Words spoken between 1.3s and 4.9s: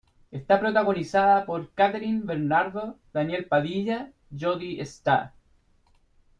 por Kathryn Bernardo, Daniel Padilla, Jodi